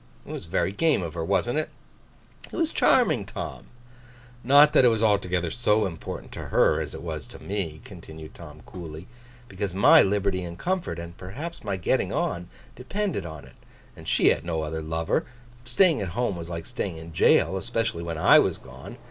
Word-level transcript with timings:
It 0.25 0.31
was 0.31 0.47
very 0.47 0.71
game 0.71 1.03
of 1.03 1.13
her, 1.13 1.23
wasn't 1.23 1.59
it?' 1.59 1.69
'It 2.51 2.55
was 2.55 2.71
charming, 2.71 3.23
Tom!' 3.23 3.67
'Not 4.43 4.73
that 4.73 4.83
it 4.83 4.87
was 4.87 5.03
altogether 5.03 5.51
so 5.51 5.85
important 5.85 6.31
to 6.31 6.45
her 6.47 6.81
as 6.81 6.95
it 6.95 7.03
was 7.03 7.27
to 7.27 7.37
me,' 7.37 7.81
continued 7.83 8.33
Tom 8.33 8.61
coolly, 8.65 9.05
'because 9.47 9.75
my 9.75 10.01
liberty 10.01 10.43
and 10.43 10.57
comfort, 10.57 10.97
and 10.97 11.15
perhaps 11.19 11.63
my 11.63 11.77
getting 11.77 12.11
on, 12.11 12.49
depended 12.75 13.27
on 13.27 13.45
it; 13.45 13.53
and 13.95 14.07
she 14.07 14.29
had 14.29 14.43
no 14.43 14.63
other 14.63 14.81
lover, 14.81 15.19
and 15.19 15.27
staying 15.67 16.01
at 16.01 16.07
home 16.17 16.35
was 16.35 16.49
like 16.49 16.65
staying 16.65 16.97
in 16.97 17.13
jail—especially 17.13 18.01
when 18.01 18.17
I 18.17 18.39
was 18.39 18.57
gone. 18.57 18.97